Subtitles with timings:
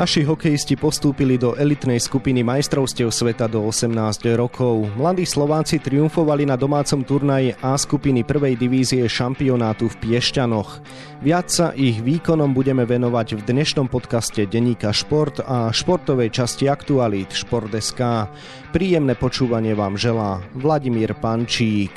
[0.00, 4.88] Naši hokejisti postúpili do elitnej skupiny majstrovstiev sveta do 18 rokov.
[4.96, 10.80] Mladí Slováci triumfovali na domácom turnaji A skupiny prvej divízie šampionátu v Piešťanoch.
[11.20, 17.36] Viac sa ich výkonom budeme venovať v dnešnom podcaste Deníka Šport a športovej časti Aktualít
[17.36, 18.00] Šport.sk.
[18.72, 21.92] Príjemné počúvanie vám želá Vladimír Pančík.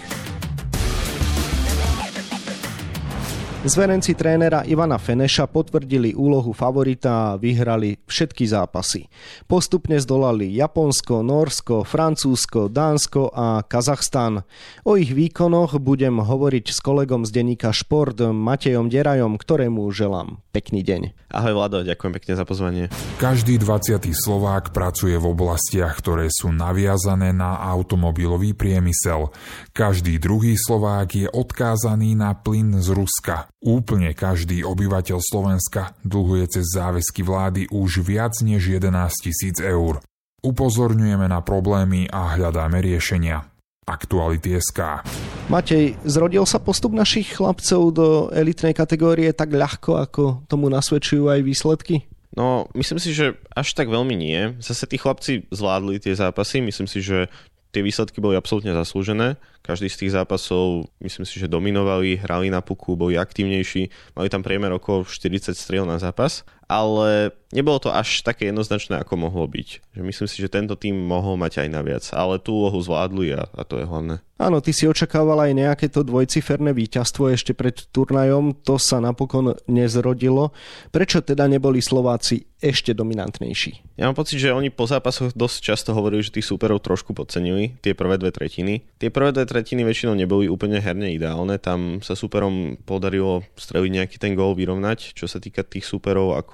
[3.64, 9.08] Zverenci trénera Ivana Feneša potvrdili úlohu favorita a vyhrali všetky zápasy.
[9.48, 14.44] Postupne zdolali Japonsko, Norsko, Francúzsko, Dánsko a Kazachstan.
[14.84, 20.84] O ich výkonoch budem hovoriť s kolegom z denníka Šport Matejom Derajom, ktorému želám pekný
[20.84, 21.32] deň.
[21.32, 22.84] Ahoj Vlado, ďakujem pekne za pozvanie.
[23.16, 24.12] Každý 20.
[24.12, 29.32] Slovák pracuje v oblastiach, ktoré sú naviazané na automobilový priemysel.
[29.72, 33.53] Každý druhý Slovák je odkázaný na plyn z Ruska.
[33.64, 38.92] Úplne každý obyvateľ Slovenska dlhuje cez záväzky vlády už viac než 11
[39.24, 40.04] tisíc eur.
[40.44, 43.48] Upozorňujeme na problémy a hľadáme riešenia.
[43.88, 45.08] Aktuality SK.
[45.48, 51.40] Matej, zrodil sa postup našich chlapcov do elitnej kategórie tak ľahko, ako tomu nasvedčujú aj
[51.48, 52.04] výsledky?
[52.36, 54.60] No, myslím si, že až tak veľmi nie.
[54.60, 56.60] Zase tí chlapci zvládli tie zápasy.
[56.60, 57.32] Myslím si, že
[57.74, 59.42] tie výsledky boli absolútne zaslúžené.
[59.66, 64.46] Každý z tých zápasov, myslím si, že dominovali, hrali na puku, boli aktívnejší, mali tam
[64.46, 69.94] priemer okolo 40 striel na zápas, ale nebolo to až také jednoznačné, ako mohlo byť.
[69.94, 73.46] Že myslím si, že tento tým mohol mať aj naviac, ale tú úlohu zvládli a,
[73.54, 74.20] a to je hlavné.
[74.42, 79.56] Áno, ty si očakával aj nejaké to dvojciferné víťazstvo ešte pred turnajom, to sa napokon
[79.70, 80.52] nezrodilo.
[80.90, 83.96] Prečo teda neboli Slováci ešte dominantnejší?
[83.96, 87.78] Ja mám pocit, že oni po zápasoch dosť často hovorili, že tých súperov trošku podcenili,
[87.86, 88.84] tie prvé dve tretiny.
[88.98, 94.16] Tie prvé dve tretiny väčšinou neboli úplne herne ideálne, tam sa súperom podarilo streliť nejaký
[94.18, 96.53] ten gól vyrovnať, čo sa týka tých súperov ako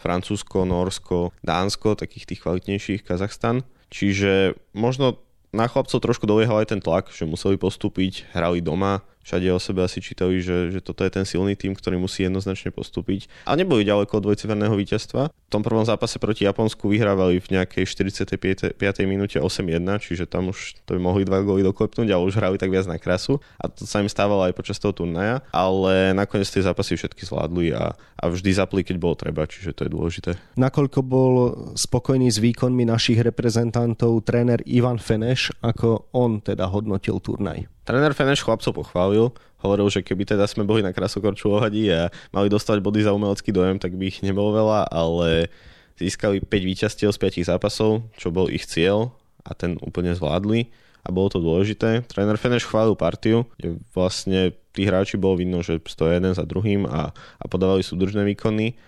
[0.00, 3.64] Francúzsko, Norsko, Dánsko, takých tých kvalitnejších, Kazachstan.
[3.90, 5.20] Čiže možno
[5.50, 9.84] na chlapcov trošku doliehal aj ten tlak, že museli postúpiť, hrali doma, všade o sebe
[9.84, 13.28] asi čítali, že, že toto je ten silný tým, ktorý musí jednoznačne postúpiť.
[13.46, 15.30] A neboli ďaleko od dvojciferného víťazstva.
[15.30, 18.78] V tom prvom zápase proti Japonsku vyhrávali v nejakej 45.
[19.04, 22.70] minúte 8-1, čiže tam už to by mohli dva góly doklepnúť, ale už hrali tak
[22.70, 23.42] viac na krasu.
[23.58, 27.74] A to sa im stávalo aj počas toho turnaja, ale nakoniec tie zápasy všetky zvládli
[27.74, 30.30] a, a vždy zapli, keď bolo treba, čiže to je dôležité.
[30.54, 31.32] Nakoľko bol
[31.74, 37.79] spokojný s výkonmi našich reprezentantov tréner Ivan Feneš, ako on teda hodnotil turnaj?
[37.90, 39.34] Tréner Feneš chlapcov pochválil,
[39.66, 43.82] hovoril, že keby teda sme boli na krasokorčulohadi a mali dostať body za umelecký dojem,
[43.82, 45.50] tak by ich nebolo veľa, ale
[45.98, 49.10] získali 5 víťazstiev z 5 zápasov, čo bol ich cieľ
[49.42, 50.70] a ten úplne zvládli
[51.02, 52.06] a bolo to dôležité.
[52.06, 56.86] Tréner Feneš chválil partiu, kde vlastne tí hráči bolo vidno, že stojí jeden za druhým
[56.86, 58.78] a, a podávali súdržné výkony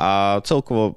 [0.00, 0.96] a celkovo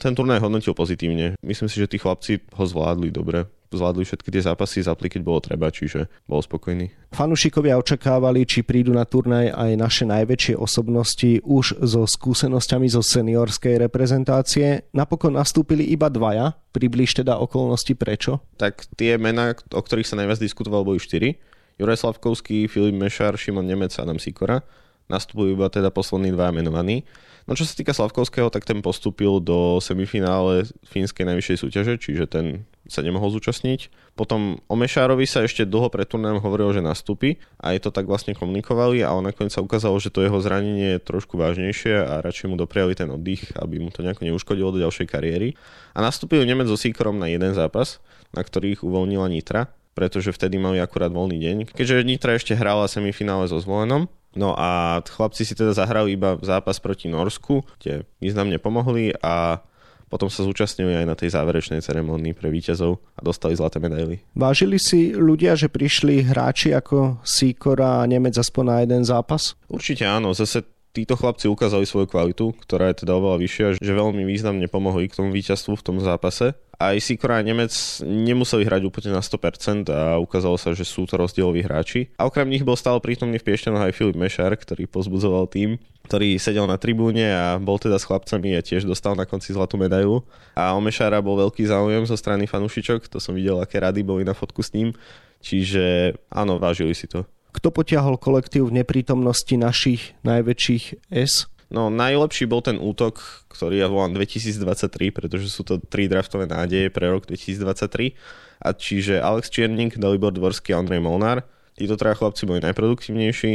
[0.00, 1.36] ten turnaj hodnotil pozitívne.
[1.44, 3.44] Myslím si, že tí chlapci ho zvládli dobre
[3.76, 6.90] zvládli všetky tie zápasy, zapli, keď bolo treba, čiže bol spokojný.
[7.14, 13.78] Fanušikovia očakávali, či prídu na turnaj aj naše najväčšie osobnosti už so skúsenosťami zo seniorskej
[13.86, 14.86] reprezentácie.
[14.94, 16.54] Napokon nastúpili iba dvaja.
[16.74, 18.42] Približ teda okolnosti prečo?
[18.58, 21.38] Tak tie mená, o ktorých sa najviac diskutovalo, boli štyri.
[21.78, 24.62] Juraj Slavkovský, Filip Mešar, Šimon Nemec a Adam Sikora.
[25.08, 27.04] Nastupujú iba teda poslední dva menovaní.
[27.44, 32.64] No čo sa týka Slavkovského, tak ten postúpil do semifinále fínskej najvyššej súťaže, čiže ten
[32.88, 33.92] sa nemohol zúčastniť.
[34.16, 38.08] Potom o Mešárovi sa ešte dlho pred turnajom hovorilo, že nastúpi a je to tak
[38.08, 42.48] vlastne komunikovali, ale nakoniec sa ukázalo, že to jeho zranenie je trošku vážnejšie a radšej
[42.52, 45.56] mu dopriali ten oddych, aby mu to nejako neuškodilo do ďalšej kariéry.
[45.96, 48.00] A nastúpil Nemec so Sikorom na jeden zápas,
[48.32, 51.56] na ktorých uvoľnila Nitra pretože vtedy mali akurát voľný deň.
[51.70, 56.82] Keďže Nitra ešte hrala semifinále so Zvolenom, No a chlapci si teda zahrali iba zápas
[56.82, 59.62] proti Norsku, kde významne pomohli a
[60.10, 64.22] potom sa zúčastnili aj na tej záverečnej ceremonii pre víťazov a dostali zlaté medaily.
[64.38, 69.58] Vážili si ľudia, že prišli hráči ako Sikora a Nemec aspoň na jeden zápas?
[69.66, 70.62] Určite áno, zase
[70.94, 75.18] títo chlapci ukázali svoju kvalitu, ktorá je teda oveľa vyššia, že veľmi významne pomohli k
[75.18, 77.72] tomu víťazstvu v tom zápase aj Sikora a Nemec
[78.02, 82.10] nemuseli hrať úplne na 100% a ukázalo sa, že sú to rozdieloví hráči.
[82.18, 86.36] A okrem nich bol stále prítomný v Piešťanoch aj Filip Mešar, ktorý pozbudzoval tým, ktorý
[86.36, 90.26] sedel na tribúne a bol teda s chlapcami a tiež dostal na konci zlatú medailu.
[90.58, 94.26] A o Mešara bol veľký záujem zo strany fanúšičok, to som videl, aké rady boli
[94.26, 94.92] na fotku s ním.
[95.44, 97.28] Čiže áno, vážili si to.
[97.54, 101.46] Kto potiahol kolektív v neprítomnosti našich najväčších S?
[101.72, 106.92] No najlepší bol ten útok, ktorý ja volám 2023, pretože sú to tri draftové nádeje
[106.92, 108.16] pre rok 2023.
[108.64, 111.44] A čiže Alex Čiernik, Dalibor Dvorský a Andrej Molnár.
[111.74, 113.52] Títo traja chlapci boli najproduktívnejší,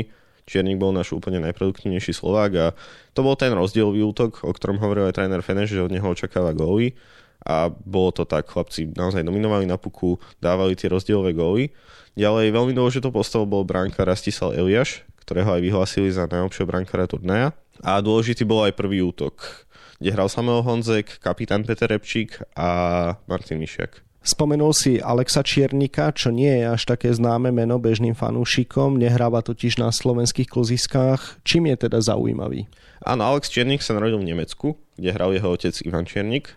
[0.49, 2.67] Čiernik bol náš úplne najproduktívnejší Slovák a
[3.13, 6.57] to bol ten rozdielový útok, o ktorom hovoril aj tréner Feneš, že od neho očakáva
[6.57, 6.97] góly
[7.45, 11.71] a bolo to tak, chlapci naozaj dominovali na puku, dávali tie rozdielové góly.
[12.19, 17.55] Ďalej veľmi dôležitou postavou bol bránka Rastislav Eliáš, ktorého aj vyhlasili za najlepšieho brankára turnaja.
[17.79, 19.65] A dôležitý bol aj prvý útok,
[20.03, 24.03] kde hral Samuel Honzek, kapitán Peter Repčík a Martin Mišiak.
[24.19, 29.79] Spomenul si Alexa Čiernika, čo nie je až také známe meno bežným fanúšikom, nehráva totiž
[29.79, 31.39] na slovenských kloziskách.
[31.47, 32.67] Čím je teda zaujímavý?
[32.99, 36.51] Áno, Alex Čiernik sa narodil v Nemecku, kde hral jeho otec Ivan Čiernik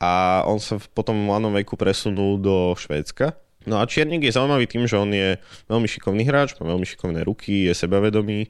[0.00, 3.36] a on sa potom v mladom veku presunul do Švédska.
[3.68, 5.36] No a Čiernik je zaujímavý tým, že on je
[5.68, 8.48] veľmi šikovný hráč, má veľmi šikovné ruky, je sebavedomý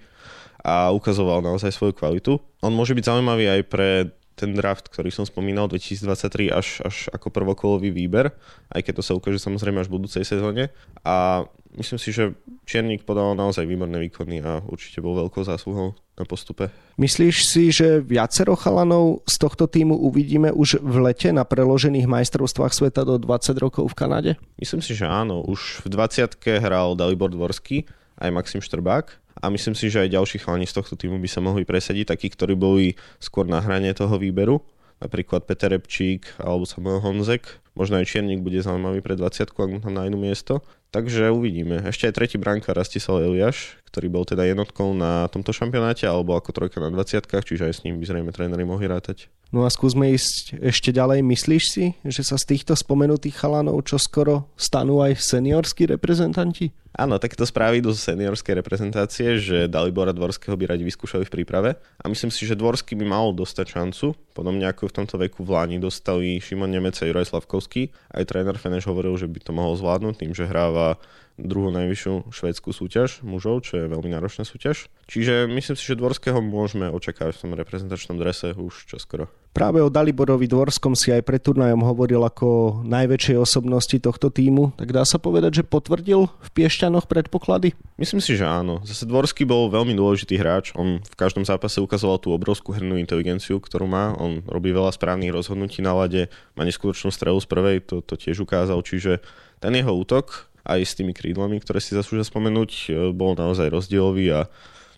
[0.63, 2.39] a ukazoval naozaj svoju kvalitu.
[2.63, 3.89] On môže byť zaujímavý aj pre
[4.33, 8.33] ten draft, ktorý som spomínal, 2023 až, až ako prvokolový výber,
[8.73, 10.73] aj keď to sa ukáže samozrejme až v budúcej sezóne.
[11.05, 11.45] A
[11.77, 12.33] myslím si, že
[12.65, 16.73] Čiernik podal naozaj výborné výkony a určite bol veľkou zásluhou na postupe.
[16.97, 22.73] Myslíš si, že viacero chalanov z tohto týmu uvidíme už v lete na preložených majstrovstvách
[22.73, 24.33] sveta do 20 rokov v Kanade?
[24.57, 25.45] Myslím si, že áno.
[25.45, 27.85] Už v 20 hral Dalibor Dvorský,
[28.21, 31.43] aj Maxim Štrbák a myslím si, že aj ďalší chalani z tohto týmu by sa
[31.43, 34.63] mohli presadiť, takí, ktorí boli skôr na hrane toho výberu,
[35.03, 37.62] napríklad Peter Repčík alebo Samuel Honzek.
[37.73, 40.61] Možno aj Čiernik bude zaujímavý pre 20 ak mu tam nájdu miesto.
[40.93, 41.81] Takže uvidíme.
[41.89, 46.53] Ešte aj tretí bránka Rastislav Eliáš, ktorý bol teda jednotkou na tomto šampionáte, alebo ako
[46.53, 49.33] trojka na 20 čiže aj s ním by zrejme tréneri mohli rátať.
[49.53, 51.25] No a skúsme ísť ešte ďalej.
[51.25, 56.73] Myslíš si, že sa z týchto spomenutých chalanov čo skoro stanú aj seniorskí reprezentanti?
[56.93, 61.71] Áno, tak to spraví do seniorskej reprezentácie, že Dalibora Dvorského by radi vyskúšali v príprave.
[62.01, 64.13] A myslím si, že Dvorský by mal dostať šancu.
[64.37, 67.95] Podobne ako v tomto veku v Láni dostali Šimon Nemec a Juraj Slavkovský.
[68.11, 70.99] Aj tréner Feneš hovoril, že by to mohol zvládnuť tým, že hráva
[71.41, 74.89] druhú najvyššiu švédsku súťaž mužov, čo je veľmi náročná súťaž.
[75.09, 79.29] Čiže myslím si, že Dvorského môžeme očakávať v tom reprezentačnom drese už čoskoro.
[79.53, 84.97] Práve o Daliborovi Dvorskom si aj pred turnajom hovoril ako najväčšej osobnosti tohto týmu, tak
[84.97, 87.77] dá sa povedať, že potvrdil v Piešťanoch predpoklady?
[88.01, 88.81] Myslím si, že áno.
[88.81, 90.73] Zase Dvorský bol veľmi dôležitý hráč.
[90.73, 94.17] On v každom zápase ukazoval tú obrovskú hernú inteligenciu, ktorú má.
[94.17, 98.41] On robí veľa správnych rozhodnutí na lade, má neskutočnú strelu z prvej, to, to tiež
[98.41, 98.81] ukázal.
[98.81, 99.21] Čiže
[99.61, 104.27] ten jeho útok aj s tými krídlami, ktoré si zaslúžia spomenúť, e, bol naozaj rozdielový
[104.33, 104.41] a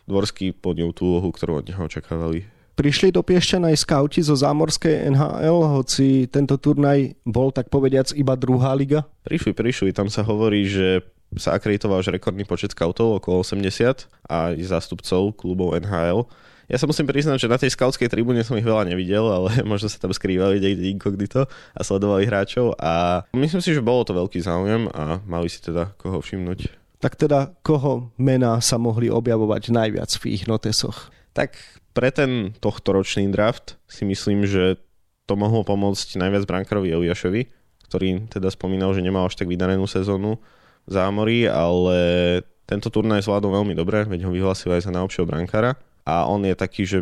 [0.05, 2.45] Dvorský podňul tú úlohu, ktorú od neho očakávali
[2.75, 8.35] Prišli do Piešťan aj skauti zo zámorskej NHL, hoci tento turnaj bol tak povediac iba
[8.35, 9.07] druhá liga?
[9.23, 9.95] Prišli, prišli.
[9.95, 11.07] Tam sa hovorí, že
[11.39, 16.27] sa akreditoval už rekordný počet skautov, okolo 80 a zástupcov klubov NHL.
[16.65, 19.93] Ja sa musím priznať, že na tej skautskej tribúne som ich veľa nevidel, ale možno
[19.93, 24.41] sa tam skrývali niekde inkognito a sledovali hráčov a myslím si, že bolo to veľký
[24.41, 26.73] záujem a mali si teda koho všimnúť.
[27.05, 31.13] Tak teda koho mená sa mohli objavovať najviac v ich notesoch?
[31.37, 31.61] Tak
[31.93, 34.81] pre ten tohtoročný draft si myslím, že
[35.29, 37.49] to mohlo pomôcť najviac brankárovi Eliašovi,
[37.93, 40.41] ktorý teda spomínal, že nemal až tak vydarenú sezónu
[40.85, 45.77] v zámorí, ale tento turnaj zvládol veľmi dobre, veď ho vyhlásil aj za najlepšieho brankára
[46.05, 46.99] a on je taký, že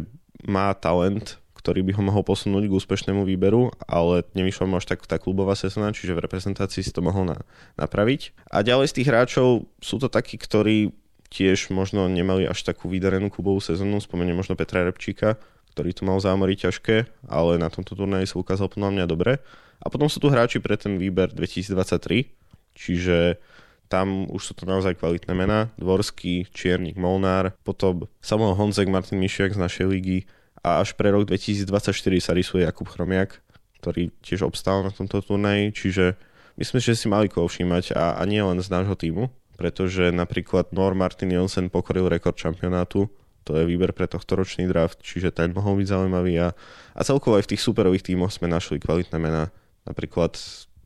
[0.47, 5.07] má talent, ktorý by ho mohol posunúť k úspešnému výberu, ale nevyšla mu až tak
[5.07, 7.39] tá klubová sezóna, čiže v reprezentácii si to mohol na,
[7.79, 8.35] napraviť.
[8.51, 10.91] A ďalej z tých hráčov sú to takí, ktorí
[11.31, 15.39] tiež možno nemali až takú vydarenú klubovú sezónu, spomeniem možno Petra Repčíka,
[15.73, 19.41] ktorý to mal zámorí ťažké, ale na tomto turnaji sa ukázal podľa mňa dobre.
[19.83, 22.29] A potom sú tu hráči pre ten výber 2023,
[22.77, 23.41] čiže
[23.89, 25.71] tam už sú to naozaj kvalitné mená.
[25.79, 30.19] Dvorský, Čiernik, Molnár, potom Samuel Honzek, Martin Mišiak z našej ligy
[30.63, 33.43] a až pre rok 2024 sa rysuje Jakub Chromiak,
[33.83, 36.15] ktorý tiež obstál na tomto turnaji, čiže
[36.57, 39.29] myslím, že si mali koho všímať a, a nie len z nášho týmu
[39.63, 43.07] pretože napríklad Nor Martin Jonsen pokoril rekord šampionátu,
[43.47, 46.51] to je výber pre tohto ročný draft, čiže ten mohol byť zaujímavý a,
[46.95, 49.55] a celkovo aj v tých superových tímoch sme našli kvalitné mená.
[49.87, 50.35] Napríklad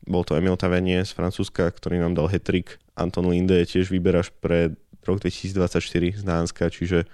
[0.07, 2.79] bol to Emil Tavenie z Francúzska, ktorý nám dal hetrik.
[2.95, 4.73] Anton Linde je tiež výber až pre
[5.03, 7.05] rok 2024 z Dánska, čiže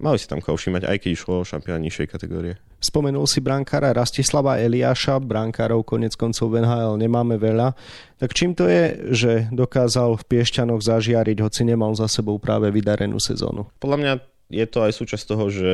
[0.00, 2.54] mali si tam koho všímať, aj keď išlo o šampión nižšej kategórie.
[2.78, 7.74] Spomenul si brankára Rastislava Eliáša, brankárov konec koncov v NHL nemáme veľa.
[8.22, 13.18] Tak čím to je, že dokázal v Piešťanoch zažiariť, hoci nemal za sebou práve vydarenú
[13.18, 13.66] sezónu?
[13.82, 14.12] Podľa mňa
[14.54, 15.70] je to aj súčasť toho, že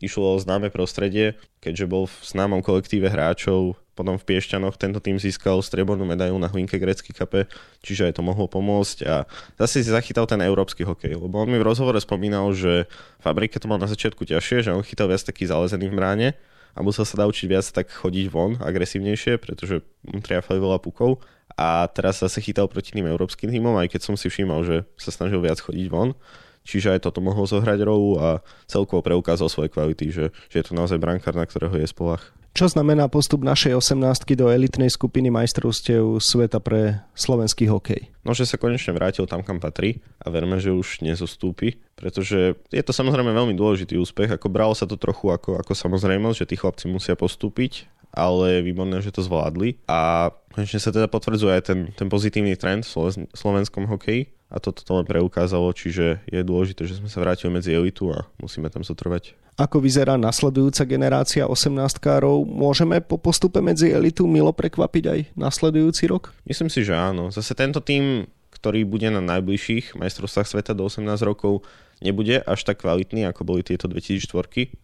[0.00, 5.20] išlo o známe prostredie, keďže bol v známom kolektíve hráčov, potom v Piešťanoch tento tým
[5.20, 7.44] získal striebornú medailu na Hlinke grecký kape,
[7.84, 9.28] čiže aj to mohlo pomôcť a
[9.60, 13.60] zase si zachytal ten európsky hokej, lebo on mi v rozhovore spomínal, že v Fabrike
[13.60, 16.28] to mal na začiatku ťažšie, že on chytal viac taký zalezený v bráne
[16.72, 21.20] a musel sa naučiť viac tak chodiť von agresívnejšie, pretože mu triafali veľa pukov
[21.52, 25.12] a teraz zase chytal proti tým európskym týmom, aj keď som si všímal, že sa
[25.12, 26.16] snažil viac chodiť von.
[26.64, 30.72] čiže aj toto mohol zohrať rolu a celkovo preukázal svoje kvality, že, že je to
[30.72, 32.32] naozaj brankár, na ktorého je spolach.
[32.52, 38.12] Čo znamená postup našej 18 do elitnej skupiny majstrovstiev sveta pre slovenský hokej?
[38.28, 42.82] No, že sa konečne vrátil tam, kam patrí a verme, že už nezostúpi, pretože je
[42.84, 46.56] to samozrejme veľmi dôležitý úspech, ako bralo sa to trochu ako, ako samozrejmosť, že tí
[46.60, 51.78] chlapci musia postúpiť, ale výborné, že to zvládli a konečne sa teda potvrdzuje aj ten,
[51.96, 57.00] ten pozitívny trend v slovenskom hokeji a toto to len preukázalo, čiže je dôležité, že
[57.00, 59.32] sme sa vrátili medzi elitu a musíme tam zotrvať.
[59.56, 62.44] Ako vyzerá nasledujúca generácia 18-károv?
[62.44, 66.36] Môžeme po postupe medzi elitu milo prekvapiť aj nasledujúci rok?
[66.44, 67.32] Myslím si, že áno.
[67.32, 71.64] Zase tento tým, ktorý bude na najbližších majstrovstvách sveta do 18 rokov,
[72.04, 74.28] nebude až tak kvalitný, ako boli tieto 2004,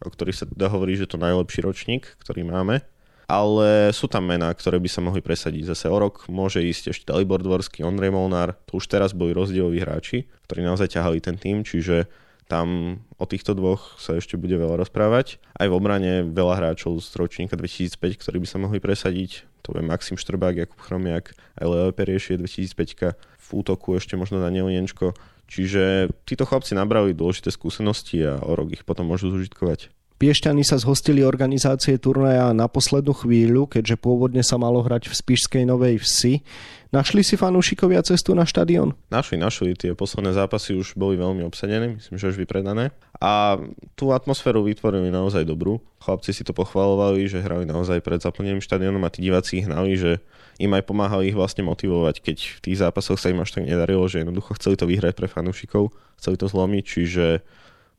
[0.05, 2.85] o ktorých sa teda hovorí, že to najlepší ročník, ktorý máme
[3.29, 5.77] ale sú tam mená, ktoré by sa mohli presadiť.
[5.77, 9.85] Zase o rok môže ísť ešte Dalibor Dvorský, Ondrej Molnár, to už teraz boli rozdieloví
[9.85, 12.09] hráči, ktorí naozaj ťahali ten tým, čiže
[12.49, 15.37] tam o týchto dvoch sa ešte bude veľa rozprávať.
[15.53, 19.45] Aj v obrane veľa hráčov z ročníka 2005, ktorí by sa mohli presadiť.
[19.69, 24.41] To je Maxim Štrbák, Jakub Chromiak, aj Leo Perieš je 2005 v útoku ešte možno
[24.41, 25.13] Daniel Jenčko.
[25.45, 29.93] Čiže títo chlapci nabrali dôležité skúsenosti a o rok ich potom môžu zužitkovať.
[30.19, 35.63] Piešťany sa zhostili organizácie turnaja na poslednú chvíľu, keďže pôvodne sa malo hrať v Spišskej
[35.63, 36.43] Novej Vsi.
[36.91, 38.99] Našli si fanúšikovia cestu na štadión?
[39.15, 39.79] Našli, našli.
[39.79, 42.91] Tie posledné zápasy už boli veľmi obsadené, myslím, že už vypredané.
[43.23, 43.63] A
[43.95, 45.79] tú atmosféru vytvorili naozaj dobrú.
[46.03, 49.95] Chlapci si to pochvalovali, že hrali naozaj pred zaplnením štadiónom a tí diváci ich hnali,
[49.95, 50.19] že
[50.59, 54.03] im aj pomáhali ich vlastne motivovať, keď v tých zápasoch sa im až tak nedarilo,
[54.11, 57.27] že jednoducho chceli to vyhrať pre fanúšikov, chceli to zlomiť, čiže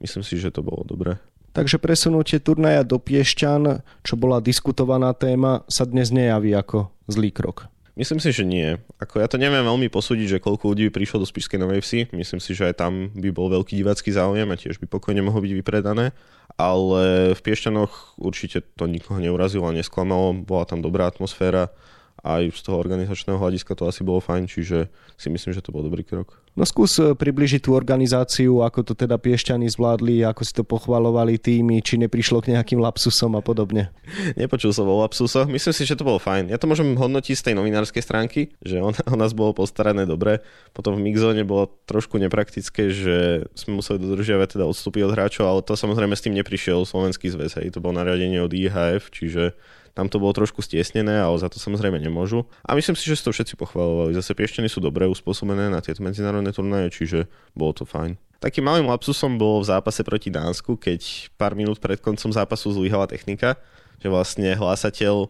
[0.04, 1.16] myslím si, že to bolo dobré.
[1.50, 7.66] Takže presunutie turnaja do Piešťan, čo bola diskutovaná téma, sa dnes nejaví ako zlý krok.
[8.00, 8.80] Myslím si, že nie.
[8.96, 12.00] Ako ja to neviem veľmi posúdiť, že koľko ľudí prišlo do Spišskej Novej Vsi.
[12.16, 15.44] Myslím si, že aj tam by bol veľký divácky záujem a tiež by pokojne mohlo
[15.44, 16.16] byť vypredané.
[16.56, 20.32] Ale v Piešťanoch určite to nikoho neurazilo a nesklamalo.
[20.32, 21.76] Bola tam dobrá atmosféra
[22.24, 25.84] aj z toho organizačného hľadiska to asi bolo fajn, čiže si myslím, že to bol
[25.84, 26.40] dobrý krok.
[26.60, 31.40] No skús e, približiť tú organizáciu, ako to teda Piešťany zvládli, ako si to pochvalovali
[31.40, 33.96] týmy, či neprišlo k nejakým lapsusom a podobne.
[34.36, 36.52] Nepočul som o lapsusoch, myslím si, že to bolo fajn.
[36.52, 40.44] Ja to môžem hodnotiť z tej novinárskej stránky, že on, o nás bolo postarané dobre.
[40.76, 45.64] Potom v mixzone bolo trošku nepraktické, že sme museli dodržiavať teda odstupy od hráčov, ale
[45.64, 47.72] to samozrejme s tým neprišiel slovenský zväz, hej.
[47.72, 49.56] to bolo nariadenie od IHF, čiže
[50.00, 52.48] tam to bolo trošku stiesnené, ale za to samozrejme nemôžu.
[52.64, 54.16] A myslím si, že si to všetci pochvalovali.
[54.16, 58.16] Zase piešteny sú dobre uspôsobené na tieto medzinárodné turnaje, čiže bolo to fajn.
[58.40, 63.12] Takým malým lapsusom bolo v zápase proti Dánsku, keď pár minút pred koncom zápasu zlyhala
[63.12, 63.60] technika,
[64.00, 65.28] že vlastne hlásateľ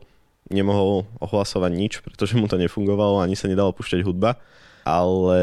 [0.53, 4.37] nemohol ohlasovať nič, pretože mu to nefungovalo, ani sa nedalo pušťať hudba.
[4.85, 5.41] Ale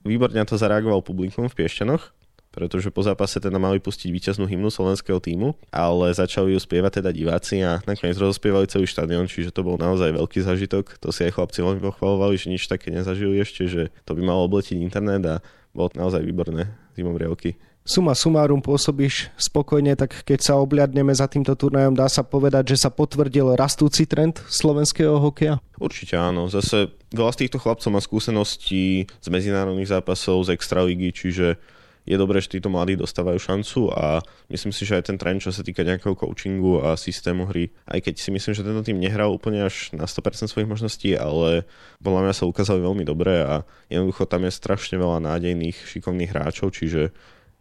[0.00, 2.15] výborne to zareagoval publikum v Piešťanoch
[2.56, 7.12] pretože po zápase teda mali pustiť víťaznú hymnu slovenského týmu, ale začali ju spievať teda
[7.12, 10.96] diváci a nakoniec rozospievali celý štadión, čiže to bol naozaj veľký zažitok.
[11.04, 14.48] To si aj chlapci veľmi pochvalovali, že nič také nezažili ešte, že to by malo
[14.48, 15.36] obletiť internet a
[15.76, 17.60] bolo naozaj výborné zimomrievky.
[17.86, 22.82] Suma sumárum pôsobíš spokojne, tak keď sa obľadneme za týmto turnajom, dá sa povedať, že
[22.82, 25.62] sa potvrdil rastúci trend slovenského hokeja?
[25.78, 26.50] Určite áno.
[26.50, 31.62] Zase veľa z týchto chlapcov má skúseností z medzinárodných zápasov, z extraligy, čiže
[32.06, 35.50] je dobré, že títo mladí dostávajú šancu a myslím si, že aj ten trend, čo
[35.50, 39.34] sa týka nejakého coachingu a systému hry, aj keď si myslím, že tento tým nehral
[39.34, 41.66] úplne až na 100% svojich možností, ale
[41.98, 46.70] podľa mňa sa ukázali veľmi dobre a jednoducho tam je strašne veľa nádejných, šikovných hráčov,
[46.70, 47.10] čiže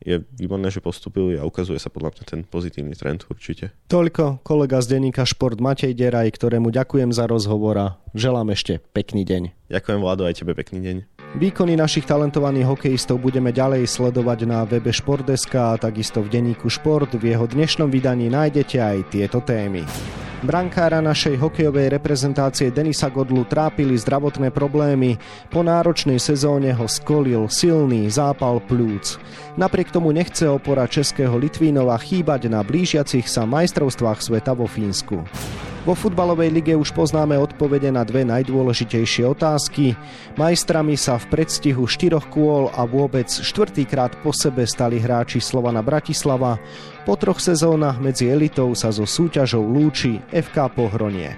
[0.03, 3.71] je výborné, že postupili a ukazuje sa podľa mňa ten pozitívny trend určite.
[3.87, 9.23] Toľko kolega z denníka Šport Matej Deraj, ktorému ďakujem za rozhovor a želám ešte pekný
[9.23, 9.71] deň.
[9.71, 11.14] Ďakujem Vlado, aj tebe pekný deň.
[11.35, 17.11] Výkony našich talentovaných hokejistov budeme ďalej sledovať na webe Šport.sk a takisto v denníku Šport.
[17.11, 19.83] V jeho dnešnom vydaní nájdete aj tieto témy.
[20.47, 25.19] Brankára našej hokejovej reprezentácie Denisa Godlu trápili zdravotné problémy.
[25.51, 29.19] Po náročnej sezóne ho skolil silný zápal plúc.
[29.59, 35.19] Napriek tomu nechce opora českého Litvínova chýbať na blížiacich sa majstrovstvách sveta vo Fínsku.
[35.85, 39.93] Vo futbalovej lige už poznáme odpovede na dve najdôležitejšie otázky.
[40.33, 46.57] Majstrami sa v predstihu štyroch kôl a vôbec štvrtýkrát po sebe stali hráči Slovana Bratislava.
[47.05, 51.37] Po troch sezónach medzi elitou sa so súťažou lúči FK Pohronie.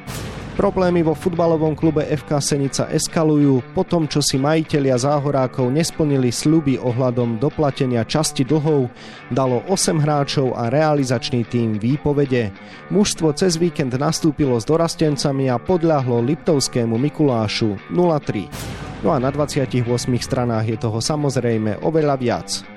[0.57, 6.81] Problémy vo futbalovom klube FK Senica eskalujú po tom, čo si majitelia záhorákov nesplnili sľuby
[6.81, 8.89] ohľadom doplatenia časti dlhov,
[9.29, 12.49] dalo 8 hráčov a realizačný tým výpovede.
[12.89, 18.49] Mužstvo cez víkend nastúpilo s dorastencami a podľahlo Liptovskému Mikulášu 0-3.
[19.05, 19.85] No a na 28
[20.17, 22.76] stranách je toho samozrejme oveľa viac.